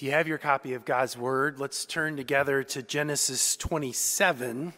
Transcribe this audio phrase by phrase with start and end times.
[0.00, 4.72] If you have your copy of God's Word, let's turn together to Genesis 27.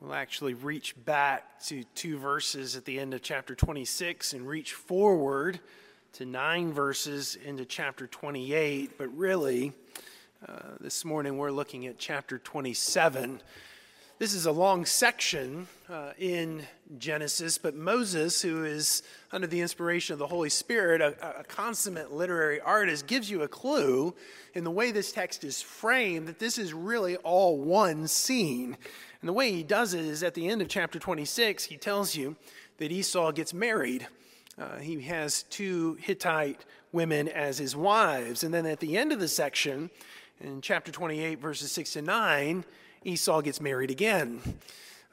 [0.00, 4.72] We'll actually reach back to two verses at the end of chapter 26 and reach
[4.72, 5.60] forward
[6.14, 8.98] to nine verses into chapter 28.
[8.98, 9.72] But really,
[10.44, 13.40] uh, this morning we're looking at chapter 27.
[14.18, 16.62] This is a long section uh, in
[16.96, 22.10] Genesis, but Moses, who is under the inspiration of the Holy Spirit, a, a, consummate
[22.10, 24.14] literary artist, gives you a clue
[24.54, 28.78] in the way this text is framed that this is really all one scene.
[29.20, 32.16] And the way he does it is at the end of chapter 26, he tells
[32.16, 32.36] you
[32.78, 34.06] that Esau gets married.
[34.58, 38.44] Uh, he has two Hittite women as his wives.
[38.44, 39.90] And then at the end of the section,
[40.40, 42.64] in chapter 28, verses 6 to 9,
[43.06, 44.40] Esau gets married again.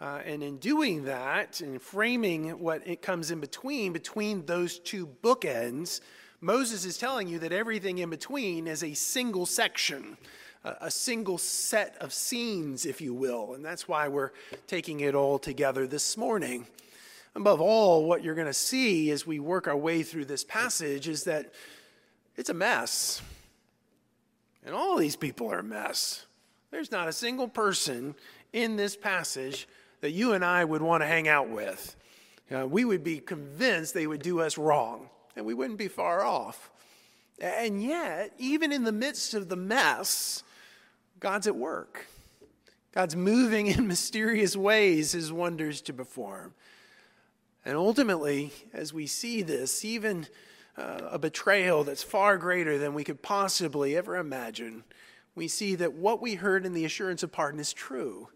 [0.02, 5.08] Uh, and in doing that, and framing what it comes in between, between those two
[5.22, 6.02] bookends,
[6.42, 10.18] Moses is telling you that everything in between is a single section,
[10.64, 13.54] a single set of scenes, if you will.
[13.54, 14.32] And that's why we're
[14.68, 16.66] taking it all together this morning.
[17.36, 21.08] Above all, what you're going to see as we work our way through this passage
[21.08, 21.54] is that
[22.36, 23.22] it's a mess.
[24.66, 26.26] And all these people are a mess.
[26.74, 28.16] There's not a single person
[28.52, 29.68] in this passage
[30.02, 31.96] that you and I would want to hang out with.
[32.52, 36.26] Uh, we would be convinced they would do us wrong, and we wouldn't be far
[36.26, 36.72] off.
[37.40, 40.42] And yet, even in the midst of the mess,
[41.20, 42.08] God's at work.
[42.92, 46.56] God's moving in mysterious ways, his wonders to perform.
[47.64, 50.26] And ultimately, as we see this, even
[50.76, 54.84] uh, a betrayal that's far greater than we could possibly ever imagine,
[55.36, 58.30] we see that what we heard in the assurance of pardon is true,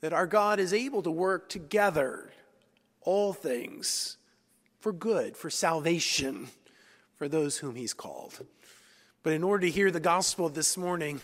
[0.00, 2.32] that our God is able to work together
[3.02, 4.16] all things
[4.80, 6.48] for good, for salvation,
[7.16, 8.46] for those whom He's called.
[9.22, 11.20] But in order to hear the gospel this morning,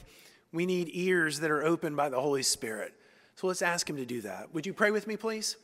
[0.52, 2.94] we need ears that are opened by the Holy Spirit.
[3.36, 4.52] So let's ask Him to do that.
[4.54, 5.56] Would you pray with me, please?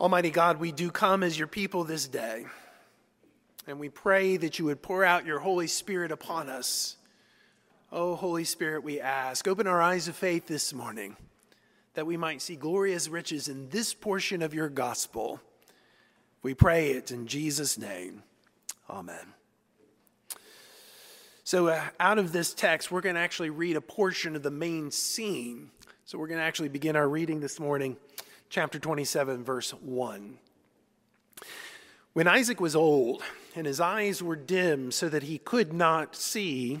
[0.00, 2.46] Almighty God, we do come as your people this day,
[3.68, 6.96] and we pray that you would pour out your Holy Spirit upon us
[7.94, 11.14] Oh, Holy Spirit, we ask, open our eyes of faith this morning
[11.92, 15.42] that we might see glorious riches in this portion of your gospel.
[16.42, 18.22] We pray it in Jesus' name.
[18.88, 19.34] Amen.
[21.44, 24.50] So, uh, out of this text, we're going to actually read a portion of the
[24.50, 25.70] main scene.
[26.06, 27.98] So, we're going to actually begin our reading this morning,
[28.48, 30.38] chapter 27, verse 1.
[32.14, 33.22] When Isaac was old
[33.54, 36.80] and his eyes were dim so that he could not see,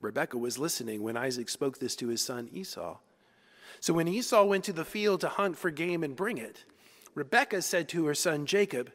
[0.00, 2.98] Rebekah was listening when Isaac spoke this to his son Esau.
[3.80, 6.64] So when Esau went to the field to hunt for game and bring it,
[7.14, 8.92] Rebekah said to her son Jacob,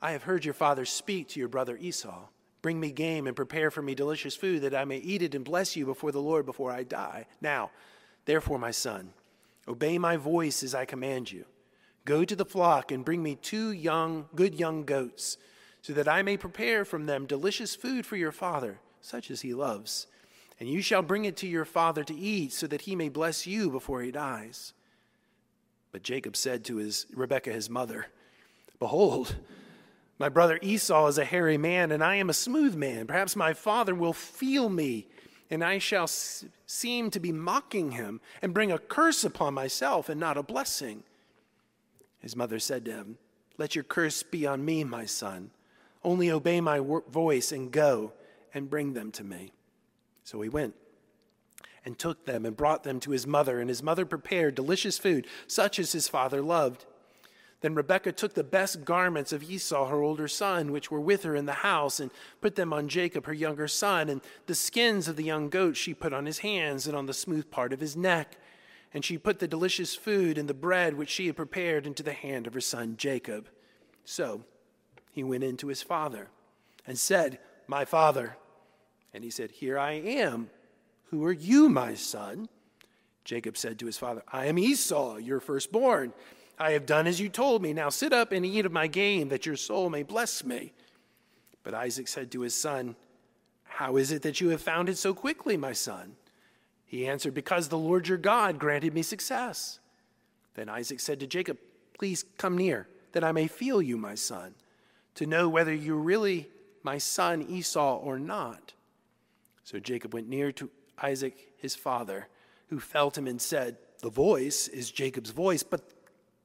[0.00, 2.26] I have heard your father speak to your brother Esau.
[2.60, 5.44] Bring me game and prepare for me delicious food that I may eat it and
[5.44, 7.26] bless you before the Lord before I die.
[7.40, 7.70] Now,
[8.24, 9.12] therefore, my son,
[9.66, 11.44] obey my voice as I command you.
[12.04, 15.36] Go to the flock and bring me two young, good young goats,
[15.82, 19.54] so that I may prepare from them delicious food for your father, such as he
[19.54, 20.06] loves
[20.60, 23.46] and you shall bring it to your father to eat, so that he may bless
[23.46, 24.72] you before he dies.
[25.92, 28.06] But Jacob said to his Rebekah his mother,
[28.78, 29.36] Behold,
[30.18, 33.06] my brother Esau is a hairy man, and I am a smooth man.
[33.06, 35.06] Perhaps my father will feel me,
[35.48, 40.18] and I shall seem to be mocking him, and bring a curse upon myself, and
[40.18, 41.04] not a blessing.
[42.18, 43.18] His mother said to him,
[43.58, 45.50] Let your curse be on me, my son.
[46.02, 48.12] Only obey my voice and go
[48.52, 49.52] and bring them to me.
[50.28, 50.74] So he went
[51.86, 55.26] and took them and brought them to his mother, and his mother prepared delicious food,
[55.46, 56.84] such as his father loved.
[57.62, 61.34] Then Rebekah took the best garments of Esau, her older son, which were with her
[61.34, 62.10] in the house, and
[62.42, 64.10] put them on Jacob, her younger son.
[64.10, 67.14] And the skins of the young goats she put on his hands and on the
[67.14, 68.36] smooth part of his neck.
[68.92, 72.12] And she put the delicious food and the bread which she had prepared into the
[72.12, 73.48] hand of her son Jacob.
[74.04, 74.44] So
[75.10, 76.28] he went in to his father
[76.86, 78.36] and said, My father.
[79.12, 80.50] And he said, Here I am.
[81.10, 82.48] Who are you, my son?
[83.24, 86.12] Jacob said to his father, I am Esau, your firstborn.
[86.58, 87.72] I have done as you told me.
[87.72, 90.72] Now sit up and eat of my game, that your soul may bless me.
[91.62, 92.96] But Isaac said to his son,
[93.64, 96.16] How is it that you have found it so quickly, my son?
[96.86, 99.78] He answered, Because the Lord your God granted me success.
[100.54, 101.58] Then Isaac said to Jacob,
[101.98, 104.54] Please come near, that I may feel you, my son,
[105.16, 106.48] to know whether you're really
[106.82, 108.72] my son Esau or not.
[109.68, 110.70] So Jacob went near to
[111.02, 112.28] Isaac, his father,
[112.68, 115.90] who felt him and said, The voice is Jacob's voice, but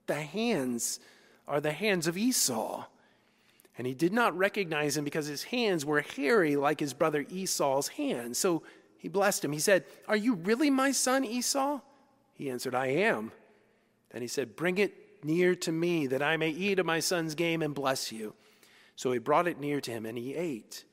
[0.08, 1.00] the hands
[1.48, 2.84] are the hands of Esau.
[3.78, 7.88] And he did not recognize him because his hands were hairy like his brother Esau's
[7.88, 8.40] hands.
[8.40, 8.64] So
[8.98, 9.54] he blessed him.
[9.54, 11.80] He said, Are you really my son Esau?
[12.34, 13.31] He answered, I am.
[14.10, 17.36] Then he said, Bring it near to me that I may eat of my son's
[17.36, 18.34] game and bless you.
[18.98, 20.84] So he brought it near to him and he ate.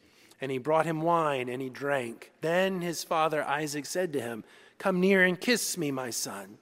[0.41, 2.33] And he brought him wine and he drank.
[2.41, 4.45] Then his father Isaac said to him,
[4.79, 6.59] Come near and kiss me, my son.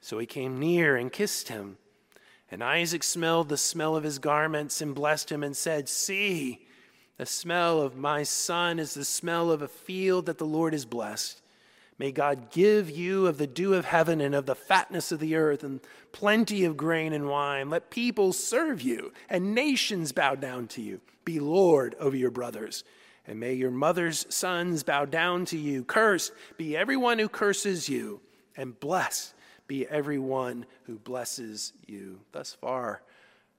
[0.00, 1.78] So he came near and kissed him.
[2.50, 6.66] And Isaac smelled the smell of his garments and blessed him and said, See,
[7.16, 10.84] the smell of my son is the smell of a field that the Lord has
[10.84, 11.40] blessed.
[11.98, 15.36] May God give you of the dew of heaven and of the fatness of the
[15.36, 15.80] earth and
[16.12, 17.68] plenty of grain and wine.
[17.68, 21.02] Let people serve you and nations bow down to you.
[21.30, 22.82] Be Lord over your brothers.
[23.24, 25.84] And may your mother's sons bow down to you.
[25.84, 28.20] Cursed be everyone who curses you,
[28.56, 29.32] and blessed
[29.68, 32.18] be everyone who blesses you.
[32.32, 33.02] Thus far,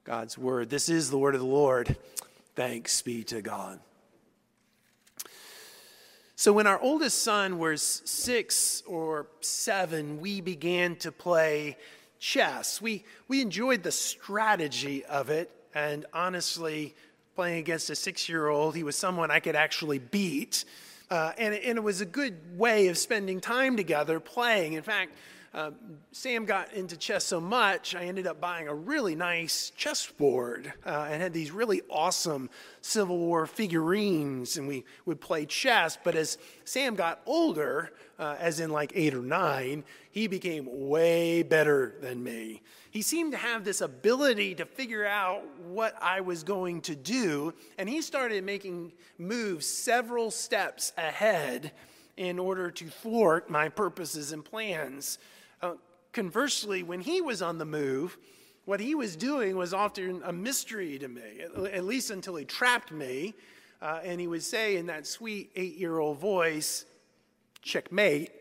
[0.04, 0.68] God's word.
[0.68, 1.96] This is the word of the Lord.
[2.56, 3.80] Thanks be to God.
[6.36, 11.78] So, when our oldest son was six or seven, we began to play
[12.18, 12.82] chess.
[12.82, 16.94] We, we enjoyed the strategy of it, and honestly,
[17.34, 20.64] playing against a six year old, he was someone I could actually beat.
[21.10, 24.74] Uh, and, and it was a good way of spending time together playing.
[24.74, 25.12] In fact,
[25.54, 25.70] uh,
[26.12, 31.08] Sam got into chess so much, I ended up buying a really nice chessboard uh,
[31.10, 32.48] and had these really awesome
[32.80, 35.98] Civil War figurines, and we would play chess.
[36.02, 41.42] But as Sam got older, uh, as in like eight or nine, he became way
[41.42, 42.62] better than me.
[42.92, 47.54] He seemed to have this ability to figure out what I was going to do,
[47.78, 51.72] and he started making moves several steps ahead
[52.18, 55.16] in order to thwart my purposes and plans.
[55.62, 55.76] Uh,
[56.12, 58.18] conversely, when he was on the move,
[58.66, 61.40] what he was doing was often a mystery to me,
[61.72, 63.32] at, least until he trapped me.
[63.80, 66.84] Uh, and he would say in that sweet eight year old voice,
[67.62, 68.32] checkmate.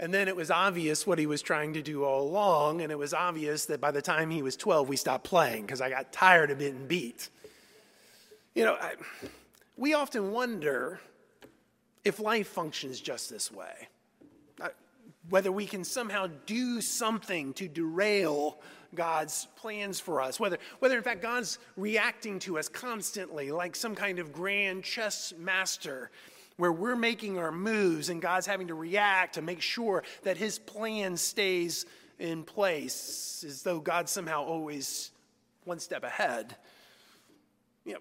[0.00, 2.82] And then it was obvious what he was trying to do all along.
[2.82, 5.80] And it was obvious that by the time he was 12, we stopped playing because
[5.80, 7.28] I got tired of getting beat.
[8.54, 8.94] You know, I,
[9.76, 11.00] we often wonder
[12.04, 13.88] if life functions just this way
[15.30, 18.58] whether we can somehow do something to derail
[18.94, 23.94] God's plans for us, whether, whether in fact God's reacting to us constantly like some
[23.94, 26.10] kind of grand chess master
[26.58, 30.58] where we're making our moves and God's having to react to make sure that his
[30.58, 31.86] plan stays
[32.18, 35.12] in place as though God's somehow always
[35.64, 36.56] one step ahead.
[37.84, 38.00] You know,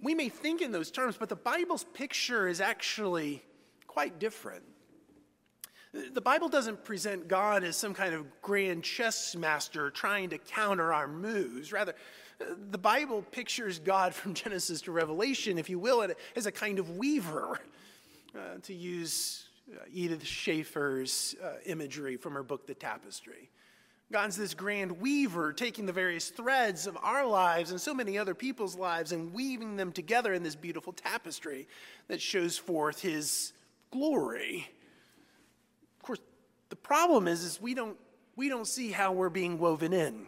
[0.00, 3.42] we may think in those terms, but the Bible's picture is actually
[3.88, 4.62] quite different.
[5.92, 10.92] The Bible doesn't present God as some kind of grand chess master trying to counter
[10.92, 11.72] our moves.
[11.72, 11.94] Rather,
[12.70, 16.06] the Bible pictures God from Genesis to Revelation, if you will,
[16.36, 17.58] as a kind of weaver,
[18.34, 23.50] uh, to use uh, Edith Schaeffer's uh, imagery from her book, The Tapestry.
[24.10, 28.34] God's this grand weaver taking the various threads of our lives and so many other
[28.34, 31.68] people's lives and weaving them together in this beautiful tapestry
[32.08, 33.52] that shows forth his
[33.90, 34.70] glory.
[35.98, 36.20] Of course,
[36.70, 37.98] the problem is, is we don't,
[38.34, 40.26] we don't see how we're being woven in.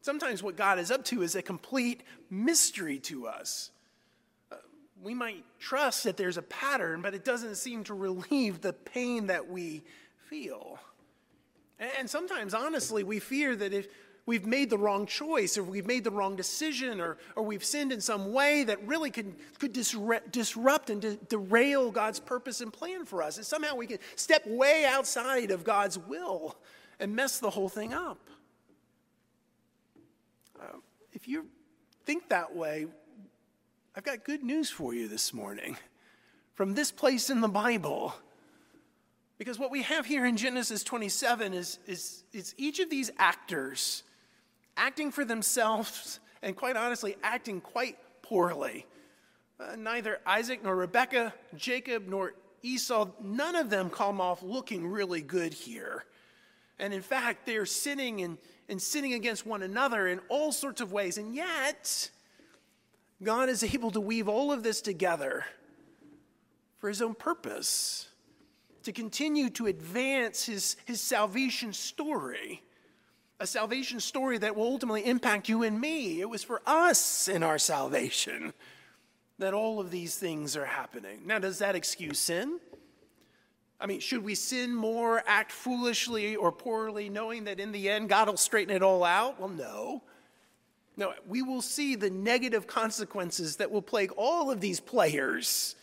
[0.00, 3.70] Sometimes what God is up to is a complete mystery to us.
[5.02, 9.26] We might trust that there's a pattern, but it doesn't seem to relieve the pain
[9.26, 9.82] that we
[10.28, 10.78] feel.
[11.98, 13.88] And, sometimes, honestly, we fear that if
[14.24, 17.92] we've made the wrong choice or we've made the wrong decision or, or we've sinned
[17.92, 23.04] in some way that really could, could disrupt and de- derail God's purpose and plan
[23.04, 23.36] for us.
[23.36, 26.56] And somehow we can step way outside of God's will
[27.00, 28.20] and mess the whole thing up.
[30.60, 30.76] Uh,
[31.12, 31.46] if you
[32.04, 32.86] think that way,
[33.94, 35.76] I've got good news for you this morning.
[36.54, 38.14] From this place in the Bible,
[39.36, 44.02] because what we have here in Genesis 27 is, is, is each of these actors
[44.78, 48.86] acting for themselves and, quite honestly, acting quite poorly.
[49.60, 52.32] Uh, neither Isaac nor Rebekah, Jacob nor
[52.62, 56.06] Esau, none of them come off looking really good here.
[56.78, 58.38] And in fact, they're sinning and,
[58.70, 61.18] and sinning against one another in all sorts of ways.
[61.18, 62.08] And yet,
[63.22, 65.44] God is able to weave all of this together
[66.78, 68.08] for his own purpose,
[68.82, 72.62] to continue to advance his, his salvation story.
[73.38, 76.20] A salvation story that will ultimately impact you and me.
[76.20, 78.52] It was for us in our salvation
[79.38, 81.22] that all of these things are happening.
[81.24, 82.60] Now, does that excuse sin?
[83.80, 88.08] I mean, should we sin more, act foolishly or poorly, knowing that in the end
[88.08, 89.40] God will straighten it all out?
[89.40, 90.02] Well, no.
[90.96, 95.74] No, we will see the negative consequences that will plague all of these players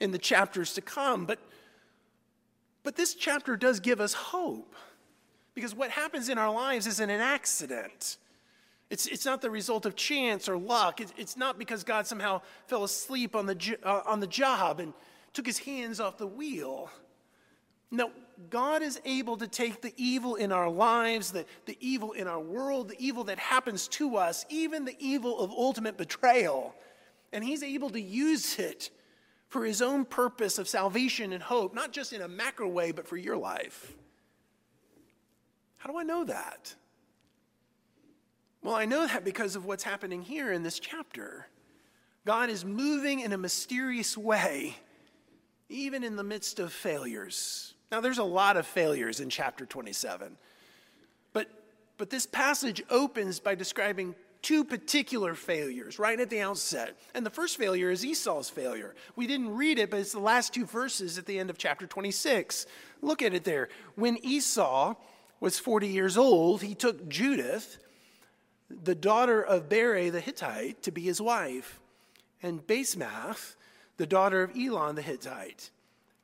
[0.00, 1.26] in the chapters to come.
[1.26, 1.38] But,
[2.82, 4.74] but this chapter does give us hope
[5.54, 8.16] because what happens in our lives isn't an accident.
[8.90, 11.00] It's, it's not the result of chance or luck.
[11.00, 14.94] It's, it's not because God somehow fell asleep on the, uh, on the job and
[15.34, 16.90] took his hands off the wheel.
[17.90, 18.10] No,
[18.50, 22.40] God is able to take the evil in our lives, the, the evil in our
[22.40, 26.74] world, the evil that happens to us, even the evil of ultimate betrayal,
[27.32, 28.90] and He's able to use it
[29.48, 33.08] for His own purpose of salvation and hope, not just in a macro way, but
[33.08, 33.94] for your life.
[35.78, 36.74] How do I know that?
[38.62, 41.46] Well, I know that because of what's happening here in this chapter.
[42.24, 44.76] God is moving in a mysterious way,
[45.68, 47.74] even in the midst of failures.
[47.90, 50.36] Now, there's a lot of failures in chapter 27,
[51.32, 51.48] but,
[51.96, 56.96] but this passage opens by describing two particular failures right at the outset.
[57.14, 58.94] And the first failure is Esau's failure.
[59.16, 61.86] We didn't read it, but it's the last two verses at the end of chapter
[61.86, 62.66] 26.
[63.02, 63.68] Look at it there.
[63.94, 64.94] When Esau
[65.40, 67.78] was 40 years old, he took Judith,
[68.70, 71.80] the daughter of Beeri the Hittite, to be his wife,
[72.42, 73.56] and Basemath,
[73.96, 75.70] the daughter of Elon the Hittite.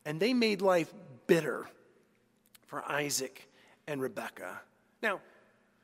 [0.05, 0.93] And they made life
[1.27, 1.67] bitter
[2.67, 3.49] for Isaac
[3.87, 4.61] and Rebekah.
[5.03, 5.21] Now,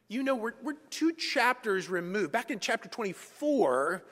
[0.09, 2.32] you know, we're, we're two chapters removed.
[2.32, 4.02] Back in chapter 24,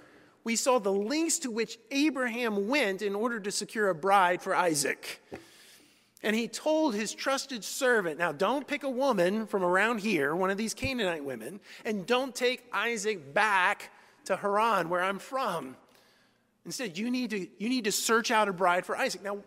[0.44, 4.54] we saw the lengths to which Abraham went in order to secure a bride for
[4.54, 5.20] Isaac.
[6.22, 10.50] And he told his trusted servant, Now, don't pick a woman from around here, one
[10.50, 13.90] of these Canaanite women, and don't take Isaac back
[14.24, 15.76] to Haran, where I'm from.
[16.64, 19.22] Instead, you need to, you need to search out a bride for Isaac.
[19.22, 19.38] Now,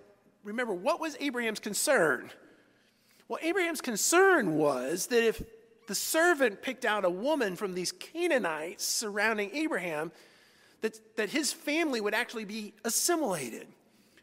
[0.43, 2.31] remember, what was Abraham's concern?
[3.27, 5.41] Well, Abraham's concern was that if
[5.87, 10.11] the servant picked out a woman from these Canaanites surrounding Abraham,
[10.81, 13.67] that, that his family would actually be assimilated,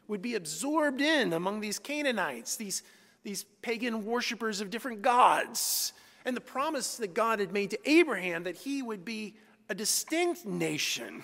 [0.07, 2.83] would be absorbed in among these Canaanites, these,
[3.23, 5.93] these pagan worshippers of different gods.
[6.25, 9.35] And the promise that God had made to Abraham that he would be
[9.69, 11.23] a distinct nation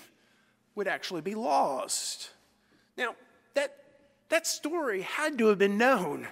[0.75, 2.32] would actually be lost.
[2.98, 3.16] Now,
[3.56, 3.85] that
[4.29, 6.27] that story had to have been known,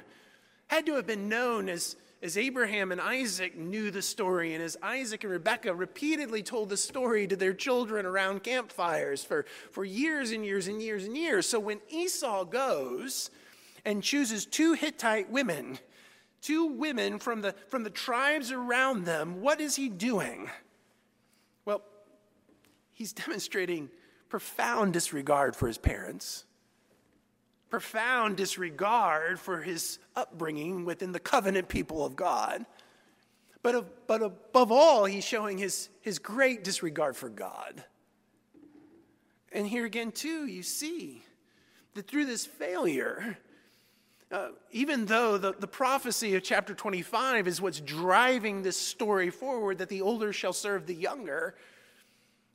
[0.67, 4.77] had to have been known as, as Abraham and Isaac knew the story, and as
[4.81, 10.31] Isaac and Rebekah repeatedly told the story to their children around campfires for, for years
[10.31, 11.47] and years and years and years.
[11.47, 13.29] So when Esau goes
[13.85, 15.77] and chooses two Hittite women,
[16.41, 20.49] two women from the, from the tribes around them, what is he doing?
[21.65, 21.83] Well,
[22.93, 23.89] he's demonstrating
[24.29, 26.45] profound disregard for his parents
[27.73, 32.67] profound disregard for his upbringing within the covenant people of God.
[33.63, 37.83] But, but above all, he's showing his, his great disregard for God.
[39.51, 41.23] And here again, too, you see
[41.95, 43.39] that through this failure,
[44.31, 49.79] uh, even though the, the prophecy of chapter 25 is what's driving this story forward,
[49.79, 51.55] that the older shall serve the younger,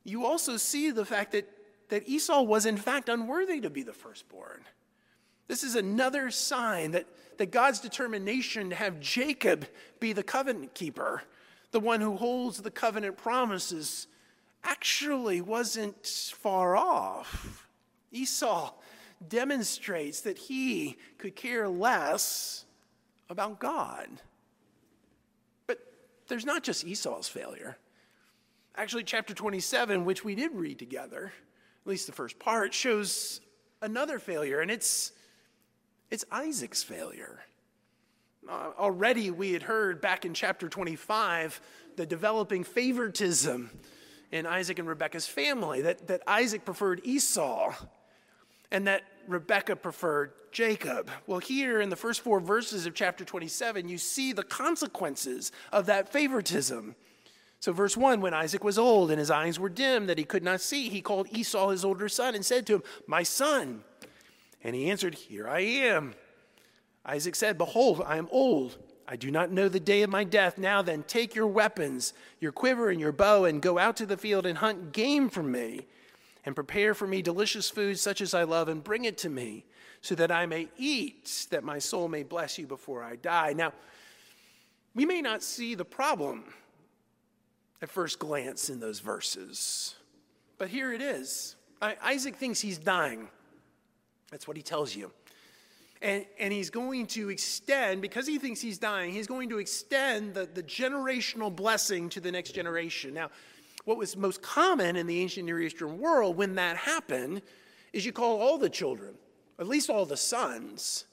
[0.04, 1.50] you also see the fact that,
[1.88, 4.60] that Esau was, in fact, unworthy to be the firstborn.
[5.48, 7.06] This is another sign that,
[7.38, 9.66] that God's determination to have Jacob
[9.98, 11.22] be the covenant keeper,
[11.72, 14.06] the one who holds the covenant promises,
[14.62, 17.66] actually wasn't far off.
[18.12, 18.72] Esau
[19.26, 22.64] demonstrates that he could care less
[23.30, 24.08] about God.
[25.66, 25.78] But
[26.28, 27.78] there's not just Esau's failure.
[28.76, 31.32] Actually, chapter 27, which we did read together,
[31.84, 33.40] at least the first part, shows
[33.82, 35.12] another failure, and it's
[36.10, 37.40] it's Isaac's failure.
[38.48, 41.60] Uh, already, we had heard back in chapter 25
[41.96, 43.70] the developing favoritism
[44.30, 47.74] in Isaac and Rebekah's family, that, that Isaac preferred Esau
[48.70, 51.10] and that Rebekah preferred Jacob.
[51.26, 55.86] Well, here in the first four verses of chapter 27, you see the consequences of
[55.86, 56.94] that favoritism.
[57.60, 60.42] So, verse 1 When Isaac was old and his eyes were dim, that he could
[60.42, 63.84] not see, he called Esau his older son and said to him, My son.
[64.62, 66.14] And he answered, Here I am.
[67.04, 68.76] Isaac said, Behold, I am old.
[69.06, 70.58] I do not know the day of my death.
[70.58, 74.18] Now then, take your weapons, your quiver and your bow, and go out to the
[74.18, 75.86] field and hunt game for me,
[76.44, 79.64] and prepare for me delicious food such as I love, and bring it to me,
[80.02, 83.54] so that I may eat, that my soul may bless you before I die.
[83.54, 83.72] Now,
[84.94, 86.44] we may not see the problem
[87.80, 89.94] at first glance in those verses,
[90.58, 91.56] but here it is.
[91.80, 93.28] Isaac thinks he's dying.
[94.30, 95.10] That's what he tells you.
[96.00, 100.34] And, and he's going to extend, because he thinks he's dying, he's going to extend
[100.34, 103.12] the, the generational blessing to the next generation.
[103.14, 103.30] Now,
[103.84, 107.42] what was most common in the ancient Near Eastern world when that happened
[107.92, 109.14] is you call all the children,
[109.58, 111.06] at least all the sons.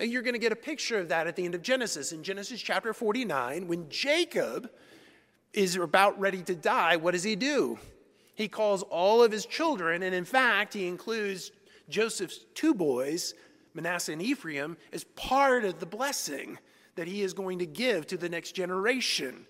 [0.00, 2.12] And you're going to get a picture of that at the end of Genesis.
[2.12, 4.70] In Genesis chapter 49, when Jacob
[5.52, 7.78] is about ready to die, what does he do?
[8.34, 11.52] He calls all of his children, and in fact, he includes
[11.88, 13.34] Joseph's two boys,
[13.74, 16.58] Manasseh and Ephraim, as part of the blessing
[16.96, 19.46] that he is going to give to the next generation.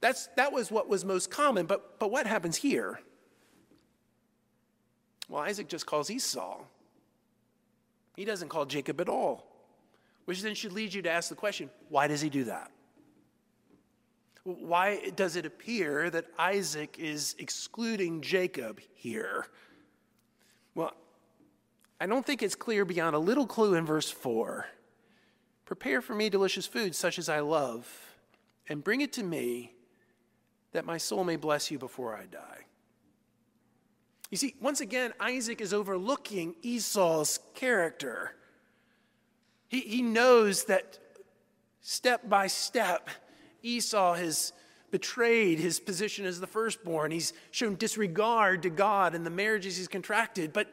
[0.00, 3.00] That's, that was what was most common, but, but what happens here?
[5.28, 6.60] Well, Isaac just calls Esau.
[8.16, 9.46] He doesn't call Jacob at all,
[10.24, 12.70] which then should lead you to ask the question why does he do that?
[14.44, 19.46] Why does it appear that Isaac is excluding Jacob here?
[22.00, 24.66] I don't think it's clear beyond a little clue in verse 4.
[25.64, 27.88] Prepare for me delicious food such as I love,
[28.68, 29.74] and bring it to me
[30.72, 32.64] that my soul may bless you before I die.
[34.30, 38.32] You see, once again, Isaac is overlooking Esau's character.
[39.68, 40.98] He, he knows that
[41.80, 43.08] step by step,
[43.62, 44.52] Esau has
[44.90, 47.10] betrayed his position as the firstborn.
[47.10, 50.52] He's shown disregard to God in the marriages he's contracted.
[50.52, 50.72] But,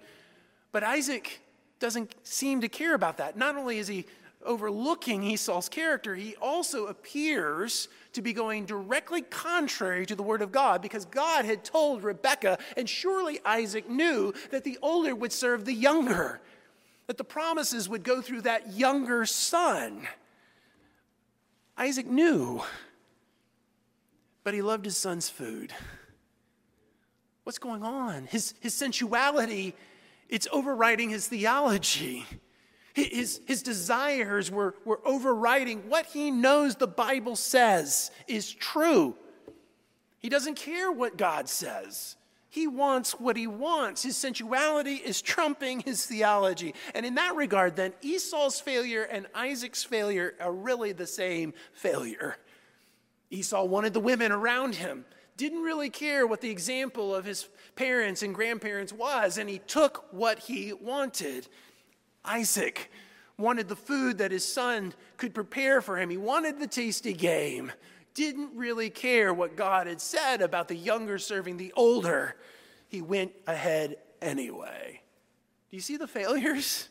[0.76, 1.40] but Isaac
[1.80, 3.38] doesn't seem to care about that.
[3.38, 4.06] Not only is he
[4.44, 10.52] overlooking Esau's character, he also appears to be going directly contrary to the word of
[10.52, 15.64] God because God had told Rebekah, and surely Isaac knew that the older would serve
[15.64, 16.42] the younger,
[17.08, 20.06] that the promises would go through that younger son.
[21.78, 22.62] Isaac knew,
[24.44, 25.72] but he loved his son's food.
[27.46, 28.26] What's going on?
[28.26, 29.74] His, his sensuality,
[30.30, 32.26] it's overriding his theology.
[32.94, 39.16] His, his desires were, were overriding what he knows the Bible says is true.
[40.20, 42.16] He doesn't care what God says.
[42.50, 44.04] He wants what he wants.
[44.04, 46.74] His sensuality is trumping his theology.
[46.94, 52.38] And in that regard, then, Esau's failure and Isaac's failure are really the same failure.
[53.30, 55.04] Esau wanted the women around him,
[55.38, 60.06] didn't really care what the example of his parents and grandparents was, and he took
[60.12, 61.48] what he wanted.
[62.24, 62.90] Isaac
[63.38, 66.10] wanted the food that his son could prepare for him.
[66.10, 67.72] He wanted the tasty game.
[68.14, 72.36] Didn't really care what God had said about the younger serving the older.
[72.88, 75.02] He went ahead anyway.
[75.70, 76.88] Do you see the failures?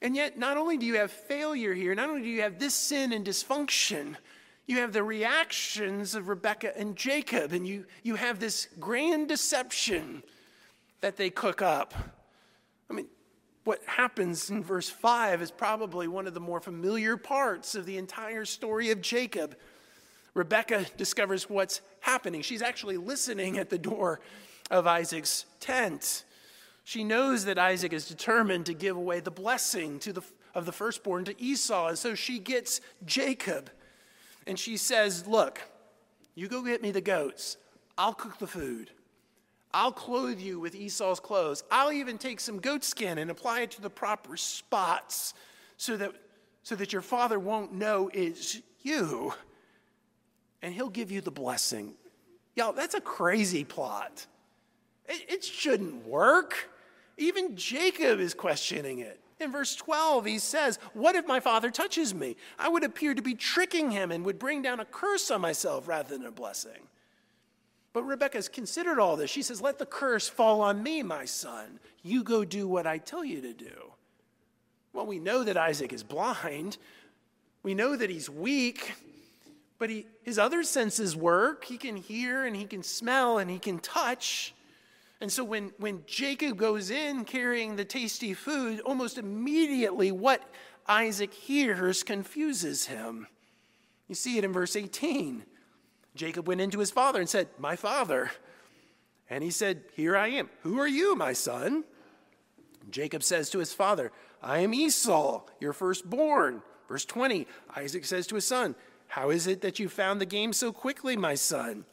[0.00, 2.74] And yet, not only do you have failure here, not only do you have this
[2.74, 4.16] sin and dysfunction,
[4.68, 10.22] you have the reactions of Rebekah and Jacob, and you, you have this grand deception
[11.00, 11.94] that they cook up.
[12.90, 13.06] I mean,
[13.64, 17.96] what happens in verse 5 is probably one of the more familiar parts of the
[17.96, 19.56] entire story of Jacob.
[20.34, 22.42] Rebecca discovers what's happening.
[22.42, 24.20] She's actually listening at the door
[24.70, 26.24] of Isaac's tent.
[26.84, 30.22] She knows that Isaac is determined to give away the blessing to the,
[30.54, 33.70] of the firstborn to Esau, and so she gets Jacob.
[34.48, 35.60] And she says, Look,
[36.34, 37.58] you go get me the goats,
[37.96, 38.90] I'll cook the food.
[39.74, 41.62] I'll clothe you with Esau's clothes.
[41.70, 45.34] I'll even take some goat skin and apply it to the proper spots
[45.76, 46.12] so that,
[46.62, 49.34] so that your father won't know it's you.
[50.62, 51.92] And he'll give you the blessing.
[52.56, 54.26] Y'all, that's a crazy plot.
[55.06, 56.70] It, it shouldn't work.
[57.18, 59.20] Even Jacob is questioning it.
[59.40, 62.36] In verse 12, he says, What if my father touches me?
[62.58, 65.86] I would appear to be tricking him and would bring down a curse on myself
[65.86, 66.88] rather than a blessing.
[67.92, 69.30] But Rebecca's considered all this.
[69.30, 71.78] She says, Let the curse fall on me, my son.
[72.02, 73.92] You go do what I tell you to do.
[74.92, 76.78] Well, we know that Isaac is blind.
[77.62, 78.94] We know that he's weak,
[79.78, 81.64] but he, his other senses work.
[81.64, 84.54] He can hear and he can smell and he can touch.
[85.20, 90.42] And so when, when Jacob goes in carrying the tasty food, almost immediately what
[90.86, 93.26] Isaac hears confuses him.
[94.08, 95.44] You see it in verse 18.
[96.14, 98.30] Jacob went into his father and said, My father.
[99.28, 100.48] And he said, Here I am.
[100.62, 101.84] Who are you, my son?
[102.90, 106.62] Jacob says to his father, I am Esau, your firstborn.
[106.88, 108.74] Verse 20, Isaac says to his son,
[109.08, 111.84] How is it that you found the game so quickly, my son?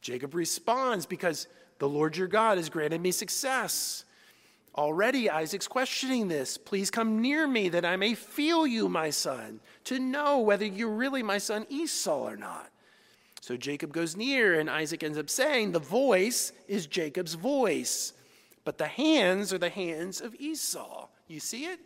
[0.00, 1.48] Jacob responds, Because
[1.80, 4.04] the Lord your God has granted me success.
[4.76, 6.56] Already Isaac's questioning this.
[6.56, 10.90] Please come near me that I may feel you, my son, to know whether you're
[10.90, 12.70] really my son Esau or not.
[13.40, 18.12] So Jacob goes near, and Isaac ends up saying, The voice is Jacob's voice,
[18.64, 21.08] but the hands are the hands of Esau.
[21.28, 21.80] You see it?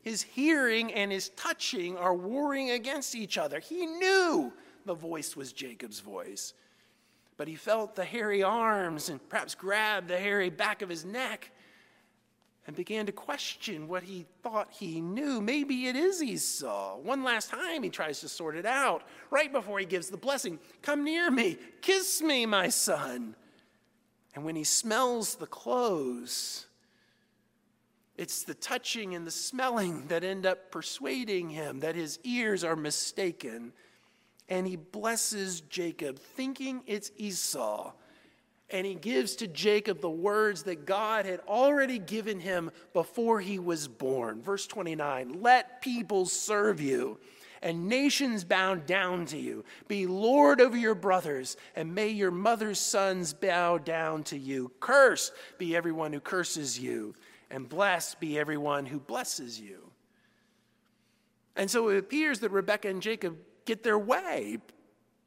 [0.00, 3.60] His hearing and his touching are warring against each other.
[3.60, 4.52] He knew
[4.86, 6.54] the voice was Jacob's voice,
[7.36, 11.50] but he felt the hairy arms and perhaps grabbed the hairy back of his neck
[12.66, 15.40] and began to question what he thought he knew.
[15.40, 16.96] Maybe it is Esau.
[16.98, 20.58] One last time, he tries to sort it out right before he gives the blessing
[20.80, 23.36] Come near me, kiss me, my son.
[24.34, 26.66] And when he smells the clothes,
[28.16, 32.76] it's the touching and the smelling that end up persuading him that his ears are
[32.76, 33.72] mistaken.
[34.48, 37.92] And he blesses Jacob, thinking it's Esau
[38.70, 43.58] and he gives to Jacob the words that God had already given him before he
[43.58, 44.42] was born.
[44.42, 47.18] Verse 29 Let people serve you
[47.62, 49.64] and nations bow down to you.
[49.88, 54.70] Be Lord over your brothers, and may your mother's sons bow down to you.
[54.80, 57.14] Cursed be everyone who curses you,
[57.50, 59.90] and blessed be everyone who blesses you.
[61.56, 64.58] And so it appears that Rebekah and Jacob get their way.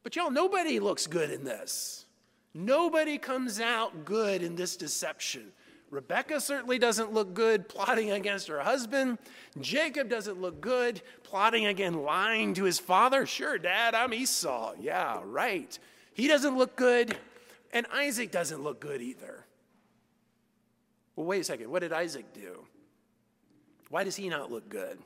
[0.04, 2.06] But y'all, nobody looks good in this.
[2.54, 5.52] Nobody comes out good in this deception.
[5.90, 9.20] Rebecca certainly doesn't look good plotting against her husband.
[9.62, 13.26] Jacob doesn't look good plotting again, lying to his father.
[13.26, 14.74] Sure, Dad, I'm Esau.
[14.80, 15.78] Yeah, right.
[16.14, 17.16] He doesn't look good,
[17.72, 19.46] and Isaac doesn't look good either.
[21.16, 21.70] Well, wait a second.
[21.72, 22.66] What did Isaac do?
[23.90, 25.00] Why does he not look good?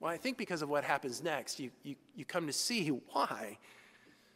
[0.00, 3.58] Well, I think because of what happens next, you, you, you come to see why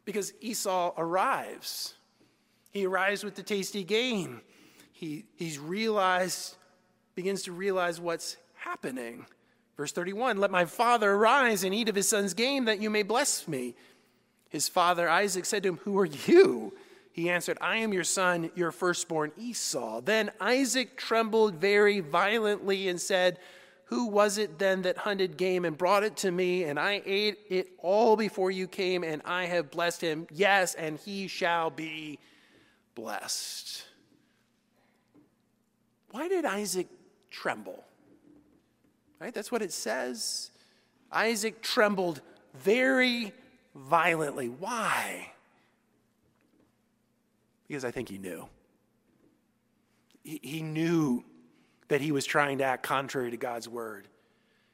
[0.05, 1.95] because Esau arrives.
[2.71, 4.41] He arrives with the tasty game.
[4.93, 6.57] He, he's realized,
[7.15, 9.27] begins to realize what's happening.
[9.77, 13.03] Verse 31 Let my father arise and eat of his son's game that you may
[13.03, 13.75] bless me.
[14.49, 16.75] His father Isaac said to him, Who are you?
[17.13, 20.01] He answered, I am your son, your firstborn Esau.
[20.01, 23.39] Then Isaac trembled very violently and said,
[23.87, 27.39] who was it then that hunted game and brought it to me, and I ate
[27.49, 30.27] it all before you came, and I have blessed him?
[30.31, 32.19] Yes, and he shall be
[32.95, 33.85] blessed.
[36.11, 36.87] Why did Isaac
[37.31, 37.85] tremble?
[39.21, 39.35] Right?
[39.35, 40.51] That's what it says.
[41.11, 42.21] Isaac trembled
[42.55, 43.33] very
[43.75, 44.49] violently.
[44.49, 45.33] Why?
[47.67, 48.49] Because I think he knew.
[50.23, 51.25] He, knew
[51.95, 54.09] that he was trying to act contrary to God's word.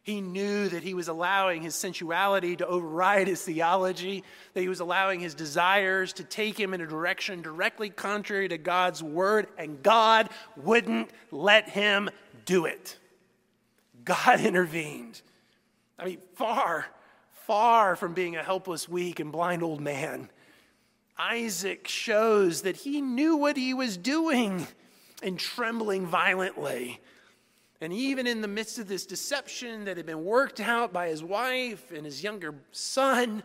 [0.00, 4.80] He knew that he was allowing his sensuality to override his theology, that he was
[4.80, 9.82] allowing his desires to take him in a direction directly contrary to God's word, and
[9.82, 12.08] God wouldn't let him
[12.46, 12.96] do it.
[14.02, 15.20] God intervened.
[15.98, 16.86] I mean, far,
[17.46, 20.30] far from being a helpless, weak, and blind old man,
[21.18, 24.66] Isaac shows that he knew what he was doing
[25.22, 27.00] and trembling violently.
[27.80, 31.24] And even in the midst of this deception that had been worked out by his
[31.24, 33.42] wife and his younger son,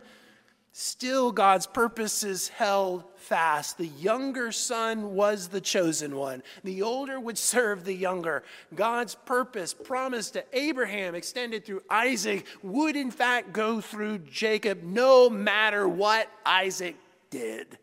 [0.72, 3.78] still God's purposes held fast.
[3.78, 8.42] The younger son was the chosen one, the older would serve the younger.
[8.74, 15.30] God's purpose, promised to Abraham, extended through Isaac, would in fact go through Jacob no
[15.30, 16.96] matter what Isaac
[17.30, 17.78] did.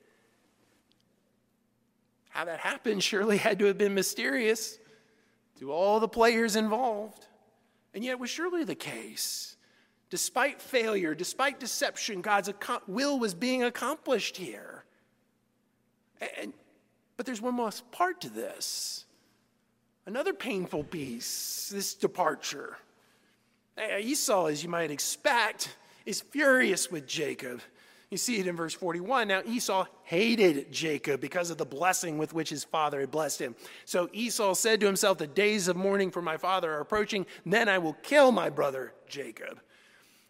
[2.30, 4.78] How that happened surely had to have been mysterious
[5.60, 7.28] to all the players involved.
[7.94, 9.56] And yet it was surely the case.
[10.10, 12.52] Despite failure, despite deception, God's
[12.88, 14.84] will was being accomplished here.
[16.40, 16.54] And,
[17.18, 19.06] but there's one more part to this.
[20.06, 22.78] Another painful piece, this departure.
[24.00, 27.62] Esau, as you might expect, is furious with Jacob.
[28.14, 29.28] You see it in verse 41.
[29.28, 33.56] Now, Esau hated Jacob because of the blessing with which his father had blessed him.
[33.86, 37.68] So Esau said to himself, The days of mourning for my father are approaching, then
[37.68, 39.60] I will kill my brother Jacob.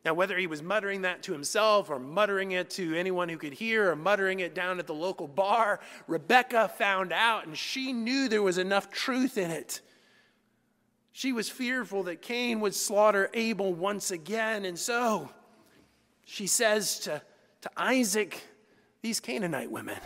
[0.05, 3.51] Now, whether he was muttering that to himself or muttering it to anyone who could
[3.51, 8.29] hear or muttering it down at the local bar, Rebecca found out and she knew
[8.29, 9.81] there was enough truth in it.
[11.11, 15.29] She was fearful that Cain would slaughter Abel once again, and so
[16.23, 17.21] she says to
[17.63, 18.43] to Isaac,
[19.01, 19.97] these Canaanite women,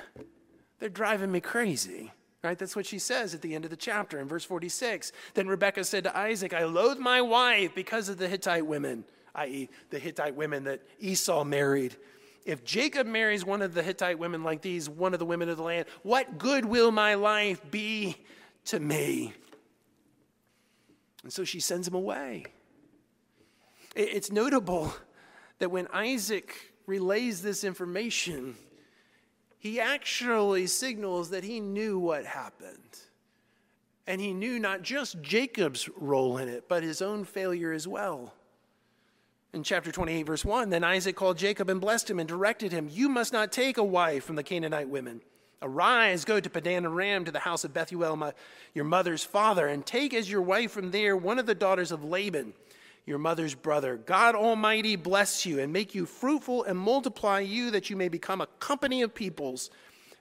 [0.79, 2.11] they're driving me crazy.
[2.43, 2.57] Right?
[2.57, 5.11] That's what she says at the end of the chapter in verse 46.
[5.33, 9.69] Then Rebekah said to Isaac, I loathe my wife because of the Hittite women, i.e.,
[9.89, 11.97] the Hittite women that Esau married.
[12.45, 15.57] If Jacob marries one of the Hittite women like these, one of the women of
[15.57, 18.15] the land, what good will my life be
[18.65, 19.33] to me?
[21.23, 22.45] And so she sends him away.
[23.95, 24.93] It's notable
[25.57, 28.55] that when Isaac relays this information,
[29.59, 32.99] he actually signals that he knew what happened.
[34.07, 38.33] And he knew not just Jacob's role in it, but his own failure as well.
[39.53, 42.89] In chapter 28, verse 1, then Isaac called Jacob and blessed him and directed him,
[42.89, 45.21] You must not take a wife from the Canaanite women.
[45.61, 48.33] Arise, go to Padan Aram to the house of Bethuel, my,
[48.73, 52.03] your mother's father, and take as your wife from there one of the daughters of
[52.03, 52.53] Laban
[53.07, 53.95] your mother's brother.
[53.95, 58.41] God Almighty bless you and make you fruitful and multiply you that you may become
[58.41, 59.71] a company of peoples.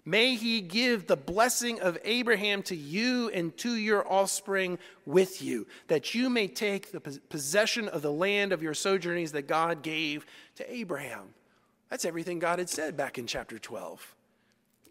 [0.04, 5.66] May he give the blessing of Abraham to you and to your offspring with you,
[5.88, 10.24] that you may take the possession of the land of your sojournings that God gave
[10.54, 11.34] to Abraham.
[11.90, 14.14] That's everything God had said back in chapter 12.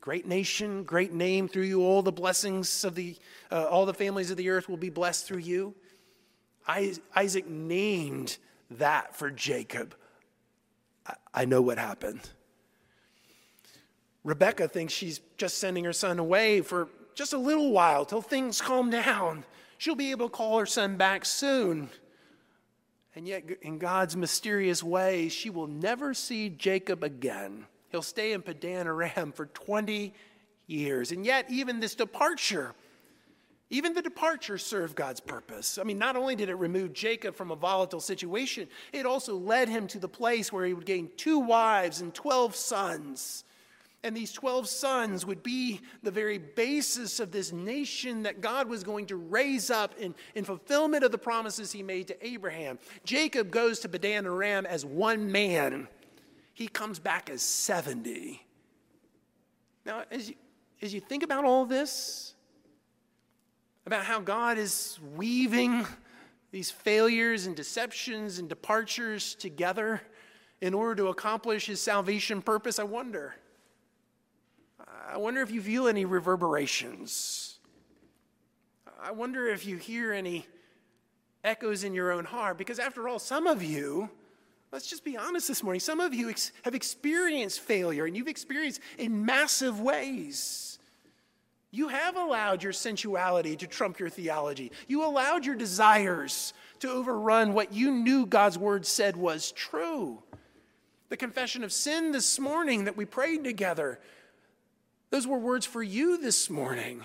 [0.02, 1.82] Great nation, great name through you.
[1.82, 3.16] All the blessings of the,
[3.50, 5.74] uh, all the families of the earth will be blessed through you.
[6.68, 8.38] Isaac named
[8.72, 9.96] that for Jacob.
[11.34, 12.22] I know what happened.
[14.24, 18.60] Rebecca thinks she's just sending her son away for just a little while till things
[18.60, 19.46] calm down.
[19.78, 21.90] She'll be able to call her son back soon.
[23.16, 27.66] And yet, in God's mysterious way, she will never see Jacob again.
[27.90, 30.14] He'll stay in Padan Aram for 20
[30.68, 31.12] years.
[31.12, 32.74] And yet, even this departure
[33.76, 35.78] even the departure served God's purpose.
[35.78, 39.68] I mean, not only did it remove Jacob from a volatile situation, it also led
[39.68, 43.44] him to the place where he would gain two wives and 12 sons.
[44.04, 48.84] And these 12 sons would be the very basis of this nation that God was
[48.84, 52.78] going to raise up in, in fulfillment of the promises he made to Abraham.
[53.04, 55.88] Jacob goes to Padan Aram as one man,
[56.54, 58.46] he comes back as 70.
[59.86, 60.36] Now, as you,
[60.82, 62.36] as you think about all this,
[63.86, 65.86] about how God is weaving
[66.52, 70.02] these failures and deceptions and departures together
[70.62, 73.36] in order to accomplish his salvation purpose, I wonder.
[75.08, 77.60] I wonder if you feel any reverberations.
[79.02, 80.48] I wonder if you hear any
[81.44, 84.10] echoes in your own heart, because after all, some of you,
[84.72, 88.28] let's just be honest this morning, some of you ex- have experienced failure and you've
[88.28, 90.75] experienced in massive ways.
[91.76, 94.72] You have allowed your sensuality to trump your theology.
[94.88, 100.24] You allowed your desires to overrun what you knew God's word said was true.
[101.10, 104.00] The confession of sin this morning that we prayed together,
[105.10, 107.04] those were words for you this morning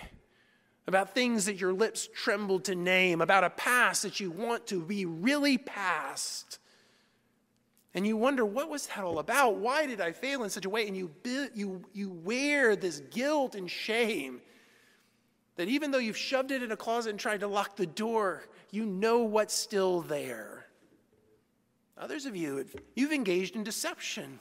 [0.87, 4.81] about things that your lips trembled to name, about a past that you want to
[4.83, 6.61] be really past.
[7.93, 9.57] And you wonder, what was that all about?
[9.57, 10.87] Why did I fail in such a way?
[10.87, 11.11] And you,
[11.57, 14.41] you, you wear this guilt and shame
[15.57, 18.45] that even though you've shoved it in a closet and tried to lock the door,
[18.71, 20.67] you know what's still there.
[21.99, 24.41] Others of you, you've engaged in deception,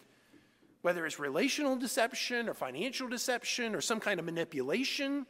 [0.81, 5.25] whether it's relational deception or financial deception or some kind of manipulation.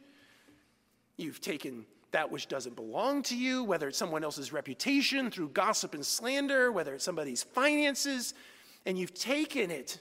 [1.16, 5.94] You've taken that which doesn't belong to you, whether it's someone else's reputation through gossip
[5.94, 8.34] and slander, whether it's somebody's finances,
[8.86, 9.98] and you've taken it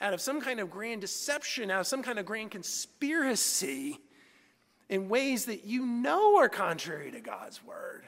[0.00, 3.98] out of some kind of grand deception, out of some kind of grand conspiracy
[4.94, 8.04] in ways that you know are contrary to God's word.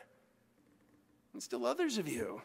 [1.33, 2.42] And still, others of you,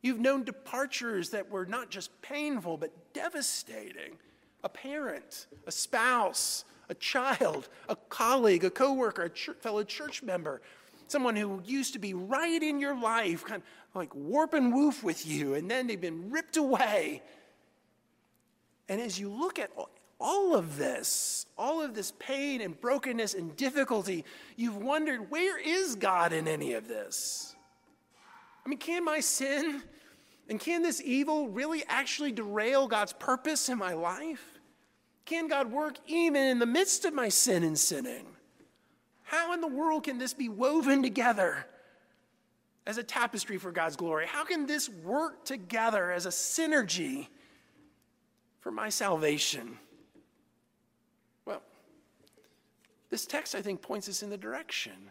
[0.00, 4.16] you've known departures that were not just painful, but devastating.
[4.64, 10.62] A parent, a spouse, a child, a colleague, a coworker, a fellow church member,
[11.06, 15.04] someone who used to be right in your life, kind of like warp and woof
[15.04, 17.22] with you, and then they've been ripped away.
[18.88, 19.70] And as you look at
[20.18, 24.24] all of this, all of this pain and brokenness and difficulty,
[24.56, 27.54] you've wondered, where is God in any of this?
[28.64, 29.82] I mean, can my sin
[30.48, 34.58] and can this evil really actually derail God's purpose in my life?
[35.24, 38.26] Can God work even in the midst of my sin and sinning?
[39.22, 41.66] How in the world can this be woven together
[42.86, 44.26] as a tapestry for God's glory?
[44.26, 47.26] How can this work together as a synergy
[48.60, 49.78] for my salvation?
[53.10, 55.10] This text, I think, points us in the direction.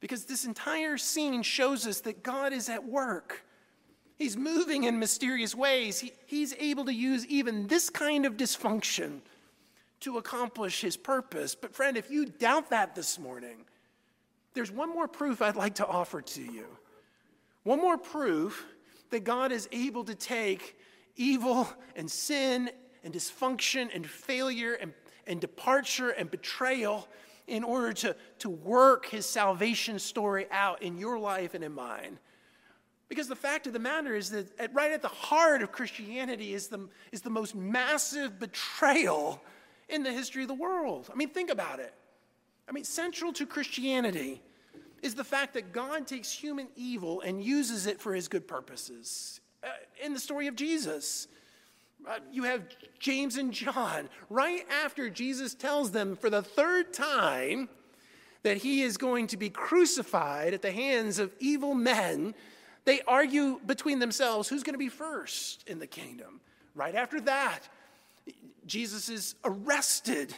[0.00, 3.44] Because this entire scene shows us that God is at work.
[4.18, 6.00] He's moving in mysterious ways.
[6.00, 9.20] He, he's able to use even this kind of dysfunction
[10.00, 11.54] to accomplish his purpose.
[11.54, 13.64] But, friend, if you doubt that this morning,
[14.54, 16.66] there's one more proof I'd like to offer to you.
[17.62, 18.66] One more proof
[19.10, 20.76] that God is able to take
[21.16, 22.70] evil and sin
[23.04, 24.92] and dysfunction and failure and
[25.26, 27.08] and departure and betrayal,
[27.46, 32.18] in order to, to work his salvation story out in your life and in mine.
[33.08, 36.54] Because the fact of the matter is that at, right at the heart of Christianity
[36.54, 39.42] is the, is the most massive betrayal
[39.88, 41.10] in the history of the world.
[41.12, 41.92] I mean, think about it.
[42.68, 44.40] I mean, central to Christianity
[45.02, 49.40] is the fact that God takes human evil and uses it for his good purposes.
[49.62, 49.68] Uh,
[50.02, 51.26] in the story of Jesus,
[52.08, 52.62] Uh, you have
[52.98, 57.68] James and John, right after Jesus tells them for the third time
[58.42, 62.34] that he is going to be crucified at the hands of evil men,
[62.84, 66.40] they argue between themselves who's going to be first in the kingdom.
[66.74, 67.60] Right after that,
[68.66, 70.34] Jesus is arrested,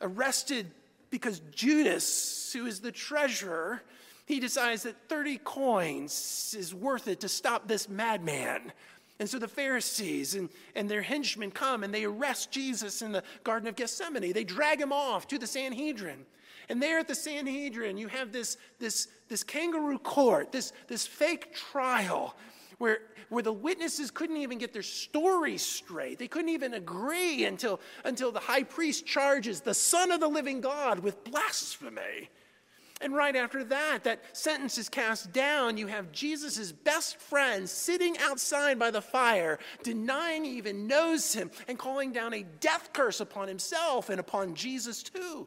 [0.00, 0.70] arrested
[1.10, 3.82] because Judas, who is the treasurer,
[4.26, 8.72] he decides that 30 coins is worth it to stop this madman.
[9.20, 13.22] And so the Pharisees and, and their henchmen come and they arrest Jesus in the
[13.44, 14.32] Garden of Gethsemane.
[14.32, 16.26] They drag him off to the Sanhedrin.
[16.68, 21.54] And there at the Sanhedrin, you have this, this, this kangaroo court, this, this fake
[21.54, 22.34] trial
[22.78, 26.18] where, where the witnesses couldn't even get their story straight.
[26.18, 30.60] They couldn't even agree until, until the high priest charges the Son of the living
[30.60, 32.30] God with blasphemy.
[33.04, 35.76] And right after that, that sentence is cast down.
[35.76, 41.50] You have Jesus' best friend sitting outside by the fire, denying he even knows him
[41.68, 45.46] and calling down a death curse upon himself and upon Jesus too.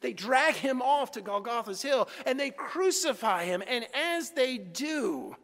[0.00, 3.64] They drag him off to Golgotha's hill and they crucify him.
[3.66, 5.34] And as they do,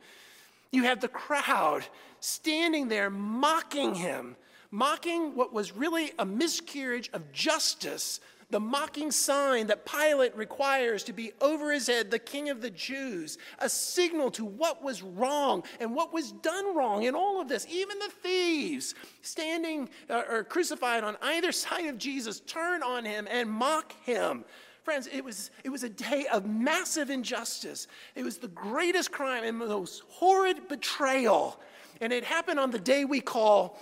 [0.70, 1.84] you have the crowd
[2.20, 4.36] standing there mocking him,
[4.70, 11.12] mocking what was really a miscarriage of justice the mocking sign that Pilate requires to
[11.12, 15.64] be over his head the king of the Jews, a signal to what was wrong
[15.80, 17.66] and what was done wrong in all of this.
[17.68, 23.26] Even the thieves standing uh, or crucified on either side of Jesus turn on him
[23.28, 24.44] and mock him.
[24.84, 27.88] Friends, it was, it was a day of massive injustice.
[28.14, 31.60] It was the greatest crime and most horrid betrayal.
[32.00, 33.76] And it happened on the day we call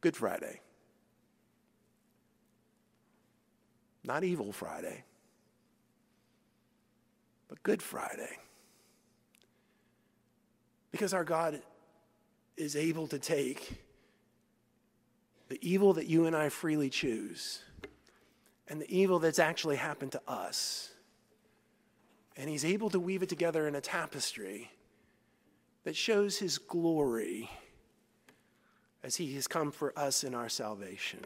[0.00, 0.60] Good Friday.
[4.06, 5.04] Not Evil Friday,
[7.48, 8.38] but Good Friday.
[10.92, 11.60] Because our God
[12.56, 13.82] is able to take
[15.48, 17.60] the evil that you and I freely choose
[18.68, 20.90] and the evil that's actually happened to us.
[22.36, 24.70] And he's able to weave it together in a tapestry
[25.84, 27.48] that shows his glory
[29.02, 31.20] as he has come for us in our salvation.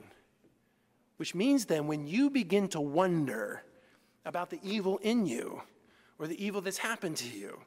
[1.20, 3.62] Which means then, when you begin to wonder
[4.24, 5.60] about the evil in you
[6.18, 7.60] or the evil that's happened to you,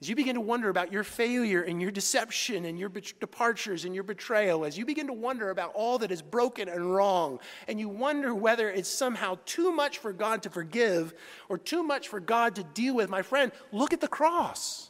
[0.00, 3.94] as you begin to wonder about your failure and your deception and your departures and
[3.94, 7.38] your betrayal, as you begin to wonder about all that is broken and wrong,
[7.68, 11.12] and you wonder whether it's somehow too much for God to forgive
[11.50, 14.88] or too much for God to deal with, my friend, look at the cross.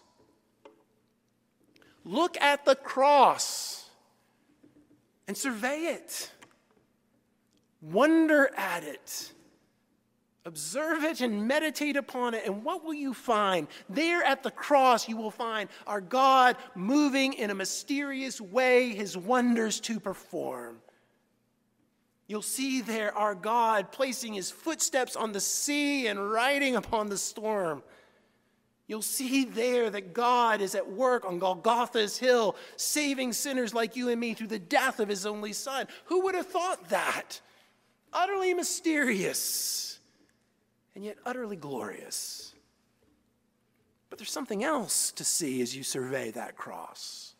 [2.04, 3.90] Look at the cross
[5.26, 6.30] and survey it.
[7.82, 9.32] Wonder at it.
[10.46, 12.44] Observe it and meditate upon it.
[12.46, 13.68] And what will you find?
[13.88, 19.16] There at the cross, you will find our God moving in a mysterious way his
[19.16, 20.78] wonders to perform.
[22.26, 27.18] You'll see there our God placing his footsteps on the sea and riding upon the
[27.18, 27.82] storm.
[28.86, 34.08] You'll see there that God is at work on Golgotha's hill, saving sinners like you
[34.08, 35.86] and me through the death of his only son.
[36.06, 37.40] Who would have thought that?
[38.12, 39.98] Utterly mysterious
[40.94, 42.54] and yet utterly glorious.
[44.08, 47.34] But there's something else to see as you survey that cross.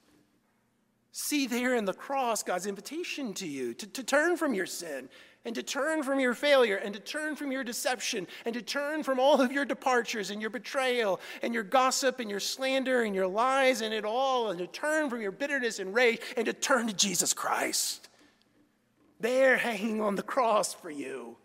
[1.12, 5.09] See there in the cross God's invitation to you to, to turn from your sin
[5.44, 9.02] and to turn from your failure and to turn from your deception and to turn
[9.02, 13.14] from all of your departures and your betrayal and your gossip and your slander and
[13.14, 16.52] your lies and it all and to turn from your bitterness and rage and to
[16.52, 18.10] turn to Jesus Christ
[19.20, 21.36] there hanging on the cross for you,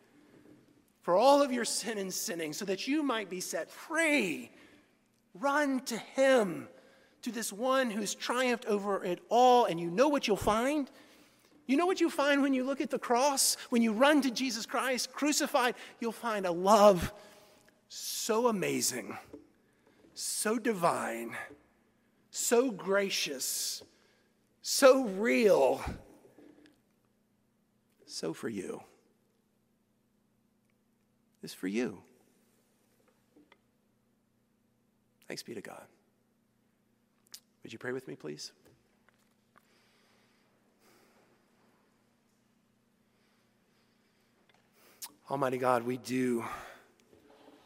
[1.01, 4.51] for all of your sin and sinning, so that you might be set free.
[5.33, 6.67] Run to Him,
[7.23, 10.89] to this one who's triumphed over it all, and you know what you'll find?
[11.67, 13.57] You know what you find when you look at the cross?
[13.69, 17.11] When you run to Jesus Christ crucified, you'll find a love
[17.87, 19.17] so amazing,
[20.13, 21.35] so divine,
[22.29, 23.83] so gracious,
[24.61, 25.81] so real
[28.15, 28.81] so for you.
[31.43, 32.01] Is for you.
[35.27, 35.83] Thanks be to God.
[37.61, 38.53] Would you pray with me, please?
[45.29, 46.45] Almighty God, we do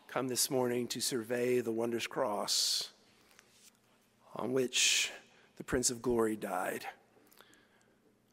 [0.07, 2.89] come this morning to survey the wondrous cross
[4.35, 5.11] on which
[5.57, 6.85] the Prince of Glory died.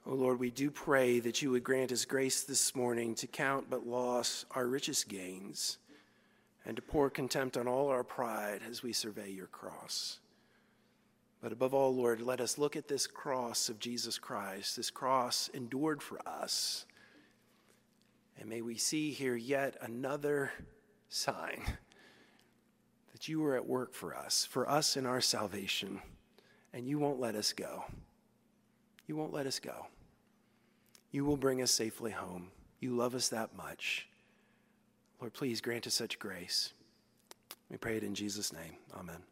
[0.09, 3.69] Oh Lord, we do pray that you would grant us grace this morning to count
[3.69, 5.79] but loss our richest gains
[6.65, 10.21] and to pour contempt on all our pride as we survey your cross.
[11.43, 15.51] But above all, Lord, let us look at this cross of Jesus Christ, this cross
[15.53, 16.87] endured for us.
[18.39, 20.53] And may we see here yet another
[21.09, 21.63] sign
[23.13, 26.01] that you are at work for us, for us in our salvation,
[26.73, 27.83] and you won't let us go.
[29.09, 29.87] You won't let us go.
[31.17, 32.49] You will bring us safely home.
[32.79, 34.07] You love us that much.
[35.19, 36.75] Lord, please grant us such grace.
[37.71, 38.75] We pray it in Jesus' name.
[38.95, 39.23] Amen.